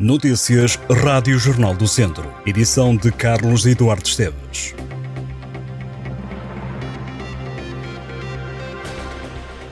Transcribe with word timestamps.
Notícias 0.00 0.78
Rádio 0.90 1.38
Jornal 1.38 1.74
do 1.74 1.86
Centro. 1.86 2.32
Edição 2.46 2.96
de 2.96 3.12
Carlos 3.12 3.66
Eduardo 3.66 4.08
Esteves. 4.08 4.74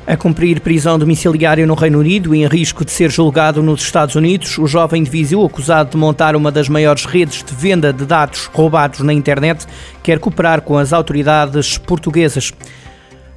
A 0.07 0.19
cumprir 0.19 0.61
prisão 0.61 0.99
domiciliária 0.99 1.67
no 1.67 1.73
Reino 1.73 2.01
Unido 2.01 2.35
e 2.35 2.43
em 2.43 2.47
risco 2.47 2.85
de 2.85 2.91
ser 2.91 3.11
julgado 3.11 3.63
nos 3.63 3.81
Estados 3.81 4.17
Unidos, 4.17 4.59
o 4.59 4.67
jovem 4.67 5.03
de 5.03 5.09
Viseu, 5.09 5.43
acusado 5.43 5.93
de 5.93 5.97
montar 5.97 6.37
uma 6.37 6.53
das 6.53 6.69
maiores 6.69 7.07
redes 7.07 7.43
de 7.43 7.55
venda 7.55 7.91
de 7.91 8.05
dados 8.05 8.51
roubados 8.53 9.01
na 9.01 9.15
internet, 9.15 9.65
quer 10.03 10.19
cooperar 10.19 10.61
com 10.61 10.77
as 10.77 10.93
autoridades 10.93 11.79
portuguesas. 11.79 12.53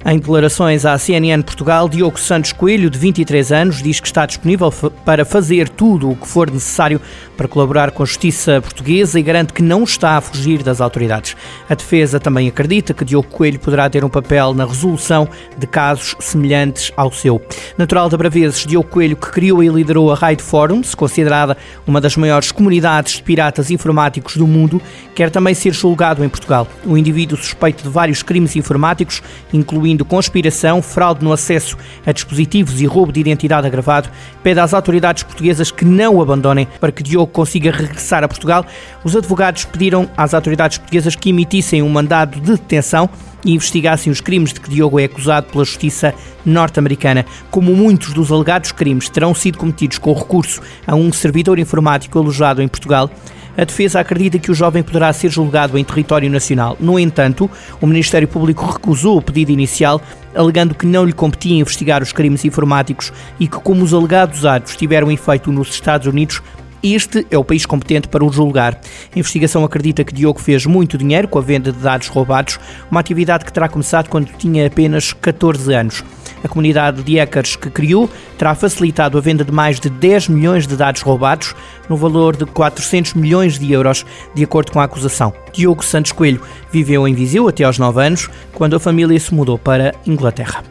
Em 0.04 0.18
declarações 0.18 0.84
à 0.84 0.98
CNN 0.98 1.44
Portugal, 1.44 1.88
Diogo 1.88 2.18
Santos 2.18 2.52
Coelho, 2.52 2.90
de 2.90 2.98
23 2.98 3.52
anos, 3.52 3.80
diz 3.80 4.00
que 4.00 4.06
está 4.08 4.26
disponível 4.26 4.72
para 5.04 5.24
fazer 5.24 5.68
tudo 5.68 6.10
o 6.10 6.16
que 6.16 6.26
for 6.26 6.50
necessário 6.50 7.00
para 7.36 7.46
colaborar 7.46 7.92
com 7.92 8.02
a 8.02 8.06
justiça 8.06 8.60
portuguesa 8.60 9.20
e 9.20 9.22
garante 9.22 9.52
que 9.52 9.62
não 9.62 9.84
está 9.84 10.16
a 10.16 10.20
fugir 10.20 10.60
das 10.64 10.80
autoridades. 10.80 11.36
A 11.70 11.74
defesa 11.76 12.18
também 12.18 12.48
acredita 12.48 12.92
que 12.92 13.04
Diogo 13.04 13.28
Coelho 13.28 13.60
poderá 13.60 13.88
ter 13.88 14.04
um 14.04 14.08
papel 14.08 14.52
na 14.54 14.64
resolução 14.64 15.28
de 15.56 15.68
casos 15.68 16.16
semelhantes 16.18 16.90
ao 16.96 17.12
seu. 17.12 17.40
Natural 17.78 18.08
de 18.08 18.16
Braveses, 18.16 18.66
Diogo 18.66 18.88
Coelho, 18.88 19.16
que 19.16 19.30
criou 19.30 19.62
e 19.62 19.68
liderou 19.68 20.10
a 20.10 20.16
Raid 20.16 20.42
Forums, 20.42 20.96
considerada 20.96 21.56
uma 21.86 22.00
das 22.00 22.16
maiores 22.16 22.50
comunidades 22.50 23.14
de 23.14 23.22
piratas 23.22 23.70
informáticos 23.70 24.36
do 24.36 24.48
mundo, 24.48 24.82
quer 25.14 25.30
também 25.30 25.54
ser 25.54 25.72
julgado 25.72 26.24
em 26.24 26.28
Portugal. 26.28 26.66
O 26.84 26.98
indivíduo 26.98 27.38
suspeito 27.38 27.84
de 27.84 27.88
vários 27.88 28.20
crimes 28.20 28.56
informáticos, 28.56 29.22
incluindo 29.52 29.91
incluindo 29.92 30.04
conspiração, 30.04 30.80
fraude 30.80 31.24
no 31.24 31.32
acesso 31.32 31.76
a 32.04 32.12
dispositivos 32.12 32.80
e 32.80 32.86
roubo 32.86 33.12
de 33.12 33.20
identidade 33.20 33.66
agravado, 33.66 34.08
pede 34.42 34.60
às 34.60 34.72
autoridades 34.74 35.22
portuguesas 35.22 35.70
que 35.70 35.84
não 35.84 36.16
o 36.16 36.22
abandonem 36.22 36.66
para 36.80 36.90
que 36.90 37.02
Diogo 37.02 37.30
consiga 37.30 37.70
regressar 37.70 38.24
a 38.24 38.28
Portugal. 38.28 38.64
Os 39.04 39.14
advogados 39.14 39.64
pediram 39.64 40.08
às 40.16 40.34
autoridades 40.34 40.78
portuguesas 40.78 41.14
que 41.14 41.30
emitissem 41.30 41.82
um 41.82 41.88
mandado 41.88 42.40
de 42.40 42.52
detenção 42.52 43.08
e 43.44 43.52
investigassem 43.54 44.12
os 44.12 44.20
crimes 44.20 44.52
de 44.52 44.60
que 44.60 44.70
Diogo 44.70 45.00
é 45.00 45.04
acusado 45.04 45.48
pela 45.48 45.64
justiça 45.64 46.14
norte-americana. 46.44 47.26
Como 47.50 47.74
muitos 47.74 48.12
dos 48.12 48.30
alegados 48.30 48.72
crimes 48.72 49.08
terão 49.08 49.34
sido 49.34 49.58
cometidos 49.58 49.98
com 49.98 50.12
recurso 50.12 50.62
a 50.86 50.94
um 50.94 51.12
servidor 51.12 51.58
informático 51.58 52.18
alojado 52.18 52.62
em 52.62 52.68
Portugal, 52.68 53.10
a 53.56 53.64
defesa 53.64 54.00
acredita 54.00 54.38
que 54.38 54.50
o 54.50 54.54
jovem 54.54 54.82
poderá 54.82 55.12
ser 55.12 55.30
julgado 55.30 55.78
em 55.78 55.84
território 55.84 56.30
nacional. 56.30 56.76
No 56.80 56.98
entanto, 56.98 57.50
o 57.80 57.86
Ministério 57.86 58.28
Público 58.28 58.64
recusou 58.66 59.18
o 59.18 59.22
pedido 59.22 59.52
inicial, 59.52 60.00
alegando 60.34 60.74
que 60.74 60.86
não 60.86 61.04
lhe 61.04 61.12
competia 61.12 61.58
investigar 61.58 62.02
os 62.02 62.12
crimes 62.12 62.44
informáticos 62.44 63.12
e 63.38 63.46
que, 63.46 63.58
como 63.58 63.84
os 63.84 63.92
alegados 63.92 64.46
atos 64.46 64.76
tiveram 64.76 65.10
efeito 65.10 65.52
nos 65.52 65.70
Estados 65.70 66.06
Unidos, 66.06 66.42
este 66.82 67.24
é 67.30 67.38
o 67.38 67.44
país 67.44 67.64
competente 67.64 68.08
para 68.08 68.24
o 68.24 68.32
julgar. 68.32 68.80
A 69.14 69.18
investigação 69.18 69.64
acredita 69.64 70.02
que 70.02 70.12
Diogo 70.12 70.40
fez 70.40 70.66
muito 70.66 70.98
dinheiro 70.98 71.28
com 71.28 71.38
a 71.38 71.42
venda 71.42 71.70
de 71.70 71.78
dados 71.78 72.08
roubados, 72.08 72.58
uma 72.90 72.98
atividade 72.98 73.44
que 73.44 73.52
terá 73.52 73.68
começado 73.68 74.08
quando 74.08 74.26
tinha 74.36 74.66
apenas 74.66 75.12
14 75.12 75.72
anos. 75.72 76.02
A 76.44 76.48
comunidade 76.48 77.02
de 77.02 77.16
hackers 77.16 77.56
que 77.56 77.70
criou 77.70 78.10
terá 78.36 78.54
facilitado 78.54 79.16
a 79.16 79.20
venda 79.20 79.44
de 79.44 79.52
mais 79.52 79.78
de 79.78 79.88
10 79.88 80.28
milhões 80.28 80.66
de 80.66 80.76
dados 80.76 81.02
roubados, 81.02 81.54
no 81.88 81.96
valor 81.96 82.36
de 82.36 82.44
400 82.44 83.14
milhões 83.14 83.58
de 83.58 83.72
euros, 83.72 84.04
de 84.34 84.44
acordo 84.44 84.72
com 84.72 84.80
a 84.80 84.84
acusação. 84.84 85.32
Diogo 85.52 85.84
Santos 85.84 86.12
Coelho 86.12 86.42
viveu 86.70 87.06
em 87.06 87.14
Viseu 87.14 87.48
até 87.48 87.64
aos 87.64 87.78
9 87.78 88.04
anos, 88.04 88.30
quando 88.52 88.76
a 88.76 88.80
família 88.80 89.18
se 89.18 89.34
mudou 89.34 89.58
para 89.58 89.94
Inglaterra. 90.06 90.64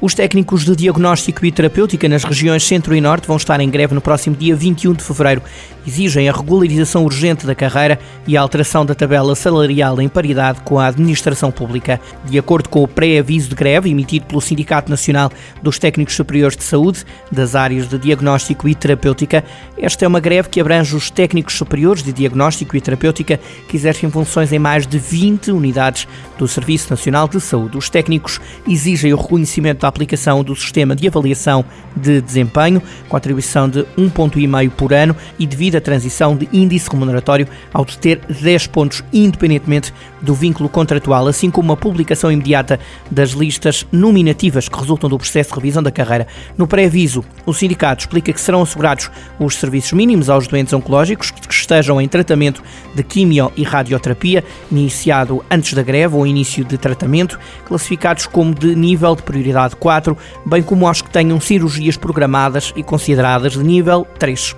Os 0.00 0.14
técnicos 0.14 0.64
de 0.64 0.76
diagnóstico 0.76 1.44
e 1.44 1.50
terapêutica 1.50 2.08
nas 2.08 2.22
regiões 2.22 2.62
Centro 2.62 2.94
e 2.94 3.00
Norte 3.00 3.26
vão 3.26 3.36
estar 3.36 3.58
em 3.58 3.68
greve 3.68 3.96
no 3.96 4.00
próximo 4.00 4.36
dia 4.36 4.54
21 4.54 4.92
de 4.92 5.02
fevereiro. 5.02 5.42
Exigem 5.84 6.28
a 6.28 6.32
regularização 6.32 7.04
urgente 7.04 7.44
da 7.44 7.52
carreira 7.52 7.98
e 8.24 8.36
a 8.36 8.40
alteração 8.40 8.86
da 8.86 8.94
tabela 8.94 9.34
salarial 9.34 10.00
em 10.00 10.08
paridade 10.08 10.60
com 10.60 10.78
a 10.78 10.86
administração 10.86 11.50
pública. 11.50 12.00
De 12.24 12.38
acordo 12.38 12.68
com 12.68 12.84
o 12.84 12.86
pré-aviso 12.86 13.48
de 13.48 13.56
greve 13.56 13.90
emitido 13.90 14.26
pelo 14.26 14.40
Sindicato 14.40 14.88
Nacional 14.88 15.32
dos 15.60 15.80
Técnicos 15.80 16.14
Superiores 16.14 16.56
de 16.56 16.62
Saúde, 16.62 17.04
das 17.32 17.56
áreas 17.56 17.88
de 17.88 17.98
diagnóstico 17.98 18.68
e 18.68 18.76
terapêutica, 18.76 19.42
esta 19.76 20.04
é 20.04 20.08
uma 20.08 20.20
greve 20.20 20.48
que 20.48 20.60
abrange 20.60 20.94
os 20.94 21.10
técnicos 21.10 21.54
superiores 21.54 22.04
de 22.04 22.12
diagnóstico 22.12 22.76
e 22.76 22.80
terapêutica 22.80 23.40
que 23.68 23.76
exercem 23.76 24.08
funções 24.08 24.52
em 24.52 24.60
mais 24.60 24.86
de 24.86 24.98
20 24.98 25.50
unidades 25.50 26.06
do 26.38 26.46
Serviço 26.46 26.90
Nacional 26.90 27.26
de 27.26 27.40
Saúde. 27.40 27.76
Os 27.76 27.90
técnicos 27.90 28.40
exigem 28.64 29.12
o 29.12 29.16
reconhecimento 29.16 29.87
da 29.88 29.90
aplicação 29.90 30.44
do 30.44 30.54
sistema 30.54 30.94
de 30.94 31.08
avaliação 31.08 31.64
de 31.96 32.20
desempenho, 32.20 32.82
com 33.08 33.16
atribuição 33.16 33.68
de 33.68 33.80
1,5 33.96 34.10
ponto 34.10 34.76
por 34.76 34.92
ano 34.92 35.16
e 35.38 35.46
devido 35.46 35.76
à 35.76 35.80
transição 35.80 36.36
de 36.36 36.48
índice 36.52 36.90
remuneratório 36.90 37.48
ao 37.72 37.84
de 37.84 37.98
ter 37.98 38.20
10 38.28 38.66
pontos 38.68 39.02
independentemente 39.12 39.92
do 40.20 40.34
vínculo 40.34 40.68
contratual, 40.68 41.26
assim 41.26 41.50
como 41.50 41.72
a 41.72 41.76
publicação 41.76 42.30
imediata 42.30 42.78
das 43.10 43.30
listas 43.30 43.86
nominativas 43.90 44.68
que 44.68 44.78
resultam 44.78 45.08
do 45.08 45.16
processo 45.16 45.50
de 45.50 45.56
revisão 45.56 45.82
da 45.82 45.90
carreira. 45.90 46.26
No 46.56 46.66
pré-aviso, 46.66 47.24
o 47.46 47.54
sindicato 47.54 48.02
explica 48.02 48.32
que 48.32 48.40
serão 48.40 48.62
assegurados 48.62 49.10
os 49.38 49.54
serviços 49.56 49.92
mínimos 49.92 50.28
aos 50.28 50.46
doentes 50.46 50.72
oncológicos 50.72 51.30
que 51.30 51.52
estejam 51.52 52.00
em 52.00 52.08
tratamento 52.08 52.62
de 52.94 53.02
quimio 53.02 53.50
e 53.56 53.62
radioterapia, 53.62 54.44
iniciado 54.70 55.44
antes 55.50 55.72
da 55.72 55.82
greve 55.82 56.16
ou 56.16 56.26
início 56.26 56.64
de 56.64 56.76
tratamento, 56.76 57.38
classificados 57.64 58.26
como 58.26 58.54
de 58.54 58.74
nível 58.74 59.14
de 59.14 59.22
prioridade 59.22 59.76
4, 59.78 60.16
bem 60.44 60.62
como 60.62 60.86
aos 60.86 61.00
que 61.00 61.10
tenham 61.10 61.40
cirurgias 61.40 61.96
programadas 61.96 62.72
e 62.76 62.82
consideradas 62.82 63.52
de 63.52 63.62
nível 63.64 64.06
3. 64.18 64.56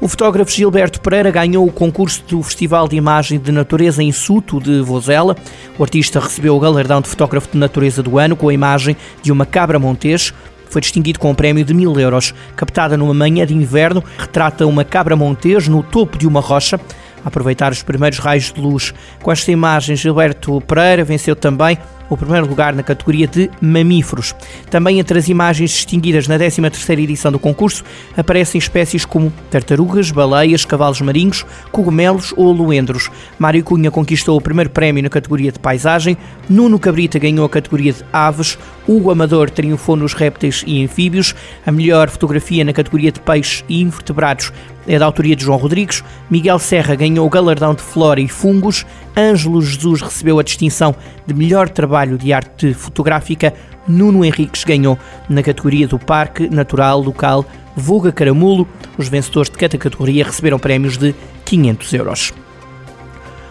O 0.00 0.06
fotógrafo 0.06 0.52
Gilberto 0.52 1.00
Pereira 1.00 1.28
ganhou 1.28 1.66
o 1.66 1.72
concurso 1.72 2.22
do 2.28 2.40
Festival 2.40 2.86
de 2.86 2.94
Imagem 2.94 3.36
de 3.36 3.50
Natureza 3.50 4.00
em 4.00 4.12
Suto 4.12 4.60
de 4.60 4.80
Vozela. 4.80 5.36
O 5.76 5.82
artista 5.82 6.20
recebeu 6.20 6.54
o 6.54 6.60
galardão 6.60 7.00
de 7.00 7.08
fotógrafo 7.08 7.48
de 7.50 7.58
natureza 7.58 8.00
do 8.00 8.16
ano 8.16 8.36
com 8.36 8.48
a 8.48 8.54
imagem 8.54 8.96
de 9.20 9.32
uma 9.32 9.44
cabra 9.44 9.76
montês. 9.76 10.32
Foi 10.70 10.80
distinguido 10.80 11.18
com 11.18 11.32
um 11.32 11.34
prémio 11.34 11.64
de 11.64 11.74
mil 11.74 11.98
euros. 11.98 12.32
Captada 12.54 12.96
numa 12.96 13.12
manhã 13.12 13.44
de 13.44 13.56
inverno, 13.56 14.04
retrata 14.16 14.64
uma 14.68 14.84
cabra 14.84 15.16
montês 15.16 15.66
no 15.66 15.82
topo 15.82 16.16
de 16.16 16.28
uma 16.28 16.40
rocha. 16.40 16.78
A 17.24 17.28
aproveitar 17.28 17.72
os 17.72 17.82
primeiros 17.82 18.20
raios 18.20 18.52
de 18.52 18.60
luz. 18.60 18.94
Com 19.20 19.32
esta 19.32 19.50
imagem, 19.50 19.96
Gilberto 19.96 20.60
Pereira 20.60 21.02
venceu 21.02 21.34
também 21.34 21.76
o 22.08 22.16
primeiro 22.16 22.46
lugar 22.46 22.74
na 22.74 22.82
categoria 22.82 23.26
de 23.26 23.50
mamíferos. 23.60 24.34
Também 24.70 24.98
entre 24.98 25.18
as 25.18 25.28
imagens 25.28 25.70
distinguidas 25.70 26.26
na 26.26 26.38
13ª 26.38 26.98
edição 26.98 27.32
do 27.32 27.38
concurso 27.38 27.84
aparecem 28.16 28.58
espécies 28.58 29.04
como 29.04 29.32
tartarugas, 29.50 30.10
baleias, 30.10 30.64
cavalos 30.64 31.00
marinhos, 31.00 31.44
cogumelos 31.70 32.32
ou 32.36 32.52
luendros. 32.52 33.10
Mário 33.38 33.62
Cunha 33.62 33.90
conquistou 33.90 34.36
o 34.36 34.40
primeiro 34.40 34.70
prémio 34.70 35.02
na 35.02 35.08
categoria 35.08 35.52
de 35.52 35.58
paisagem, 35.58 36.16
Nuno 36.48 36.78
Cabrita 36.78 37.18
ganhou 37.18 37.44
a 37.44 37.50
categoria 37.50 37.92
de 37.92 38.04
aves, 38.12 38.58
Hugo 38.86 39.10
Amador 39.10 39.50
triunfou 39.50 39.96
nos 39.96 40.14
répteis 40.14 40.64
e 40.66 40.82
anfíbios, 40.82 41.34
a 41.66 41.70
melhor 41.70 42.08
fotografia 42.08 42.64
na 42.64 42.72
categoria 42.72 43.12
de 43.12 43.20
peixes 43.20 43.64
e 43.68 43.82
invertebrados 43.82 44.52
é 44.88 44.98
da 44.98 45.04
autoria 45.04 45.36
de 45.36 45.44
João 45.44 45.58
Rodrigues, 45.58 46.02
Miguel 46.30 46.58
Serra 46.58 46.94
ganhou 46.94 47.26
o 47.26 47.30
galardão 47.30 47.74
de 47.74 47.82
flora 47.82 48.20
e 48.20 48.26
fungos, 48.26 48.86
Ângelo 49.14 49.60
Jesus 49.60 50.00
recebeu 50.00 50.38
a 50.38 50.42
distinção 50.42 50.94
de 51.26 51.34
melhor 51.34 51.68
trabalho 51.98 52.16
de 52.16 52.32
arte 52.32 52.74
fotográfica, 52.74 53.52
Nuno 53.86 54.24
Henriques 54.24 54.62
ganhou 54.62 54.96
na 55.28 55.42
categoria 55.42 55.88
do 55.88 55.98
Parque 55.98 56.48
Natural 56.48 57.00
Local 57.00 57.44
Voga 57.74 58.12
Caramulo. 58.12 58.68
Os 58.96 59.08
vencedores 59.08 59.50
de 59.50 59.58
cada 59.58 59.76
categoria 59.76 60.24
receberam 60.24 60.60
prémios 60.60 60.96
de 60.96 61.12
500 61.44 61.94
euros. 61.94 62.32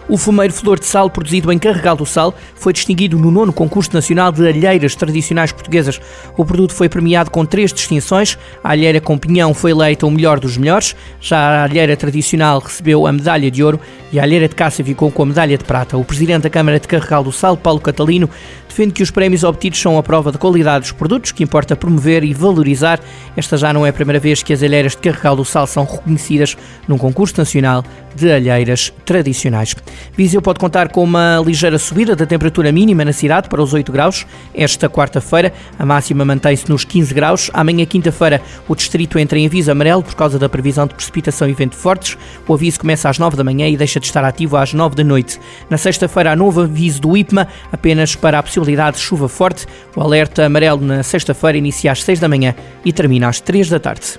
O 0.08 0.16
fumeiro 0.16 0.54
flor 0.54 0.78
de 0.78 0.86
sal, 0.86 1.10
produzido 1.10 1.52
em 1.52 1.58
Carregal 1.58 1.94
do 1.94 2.06
Sal, 2.06 2.34
foi 2.54 2.72
distinguido 2.72 3.18
no 3.18 3.30
nono 3.30 3.52
concurso 3.52 3.92
nacional 3.92 4.32
de 4.32 4.48
alheiras 4.48 4.94
tradicionais 4.94 5.52
portuguesas. 5.52 6.00
O 6.34 6.46
produto 6.46 6.72
foi 6.72 6.88
premiado 6.88 7.30
com 7.30 7.44
três 7.44 7.74
distinções. 7.74 8.38
A 8.64 8.70
alheira 8.70 9.02
com 9.02 9.18
pinhão 9.18 9.52
foi 9.52 9.72
eleita 9.72 10.06
o 10.06 10.10
melhor 10.10 10.40
dos 10.40 10.56
melhores. 10.56 10.96
Já 11.20 11.38
a 11.38 11.64
alheira 11.64 11.94
tradicional 11.94 12.58
recebeu 12.58 13.06
a 13.06 13.12
medalha 13.12 13.50
de 13.50 13.62
ouro 13.62 13.78
e 14.10 14.18
a 14.18 14.22
alheira 14.22 14.48
de 14.48 14.54
caça 14.54 14.82
ficou 14.82 15.10
com 15.10 15.24
a 15.24 15.26
medalha 15.26 15.58
de 15.58 15.64
prata. 15.64 15.98
O 15.98 16.04
presidente 16.04 16.44
da 16.44 16.50
Câmara 16.50 16.80
de 16.80 16.88
Carregal 16.88 17.22
do 17.22 17.30
Sal, 17.30 17.54
Paulo 17.54 17.78
Catalino, 17.78 18.30
defende 18.66 18.92
que 18.92 19.02
os 19.02 19.10
prémios 19.10 19.44
obtidos 19.44 19.78
são 19.78 19.98
a 19.98 20.02
prova 20.02 20.32
da 20.32 20.38
qualidade 20.38 20.84
dos 20.84 20.92
produtos, 20.92 21.32
que 21.32 21.42
importa 21.42 21.76
promover 21.76 22.24
e 22.24 22.32
valorizar. 22.32 22.98
Esta 23.36 23.58
já 23.58 23.74
não 23.74 23.84
é 23.84 23.90
a 23.90 23.92
primeira 23.92 24.18
vez 24.18 24.42
que 24.42 24.54
as 24.54 24.62
alheiras 24.62 24.92
de 24.92 24.98
Carregal 24.98 25.36
do 25.36 25.44
Sal 25.44 25.66
são 25.66 25.84
reconhecidas 25.84 26.56
num 26.86 26.96
concurso 26.96 27.34
nacional 27.36 27.84
de 28.14 28.32
alheiras 28.32 28.92
tradicionais. 29.04 29.74
Viseu 30.16 30.42
pode 30.42 30.58
contar 30.58 30.88
com 30.88 31.02
uma 31.02 31.42
ligeira 31.44 31.78
subida 31.78 32.16
da 32.16 32.26
temperatura 32.26 32.72
mínima 32.72 33.04
na 33.04 33.12
cidade 33.12 33.48
para 33.48 33.62
os 33.62 33.72
8 33.72 33.90
graus. 33.92 34.26
Esta 34.54 34.88
quarta-feira 34.88 35.52
a 35.78 35.86
máxima 35.86 36.24
mantém-se 36.24 36.68
nos 36.68 36.84
15 36.84 37.14
graus. 37.14 37.50
Amanhã, 37.54 37.84
quinta-feira, 37.86 38.40
o 38.66 38.74
distrito 38.74 39.18
entra 39.18 39.38
em 39.38 39.46
aviso 39.46 39.70
amarelo 39.70 40.02
por 40.02 40.14
causa 40.14 40.38
da 40.38 40.48
previsão 40.48 40.86
de 40.86 40.94
precipitação 40.94 41.48
e 41.48 41.52
vento 41.52 41.76
fortes. 41.76 42.16
O 42.46 42.54
aviso 42.54 42.80
começa 42.80 43.08
às 43.08 43.18
9 43.18 43.36
da 43.36 43.44
manhã 43.44 43.68
e 43.68 43.76
deixa 43.76 44.00
de 44.00 44.06
estar 44.06 44.24
ativo 44.24 44.56
às 44.56 44.72
9 44.72 44.96
da 44.96 45.04
noite. 45.04 45.38
Na 45.70 45.76
sexta-feira, 45.76 46.32
há 46.32 46.36
novo 46.36 46.62
aviso 46.62 47.00
do 47.00 47.16
IPMA, 47.16 47.48
apenas 47.72 48.14
para 48.14 48.38
a 48.38 48.42
possibilidade 48.42 48.96
de 48.96 49.02
chuva 49.02 49.28
forte. 49.28 49.66
O 49.94 50.00
alerta 50.00 50.46
amarelo 50.46 50.80
na 50.80 51.02
sexta-feira 51.02 51.58
inicia 51.58 51.92
às 51.92 52.02
6 52.02 52.20
da 52.20 52.28
manhã 52.28 52.54
e 52.84 52.92
termina 52.92 53.28
às 53.28 53.40
3 53.40 53.68
da 53.68 53.78
tarde. 53.78 54.18